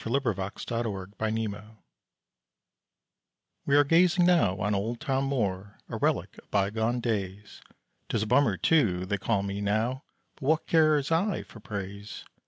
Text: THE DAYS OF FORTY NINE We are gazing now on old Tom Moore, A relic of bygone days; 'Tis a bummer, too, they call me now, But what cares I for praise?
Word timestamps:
THE 0.03 0.09
DAYS 0.09 0.63
OF 0.71 0.85
FORTY 1.15 1.37
NINE 1.47 1.77
We 3.67 3.75
are 3.75 3.83
gazing 3.83 4.25
now 4.25 4.57
on 4.59 4.73
old 4.73 4.99
Tom 4.99 5.25
Moore, 5.25 5.77
A 5.89 5.97
relic 5.97 6.39
of 6.39 6.49
bygone 6.49 6.99
days; 7.01 7.61
'Tis 8.09 8.23
a 8.23 8.25
bummer, 8.25 8.57
too, 8.57 9.05
they 9.05 9.19
call 9.19 9.43
me 9.43 9.61
now, 9.61 10.03
But 10.37 10.41
what 10.43 10.65
cares 10.65 11.11
I 11.11 11.43
for 11.43 11.59
praise? 11.59 12.25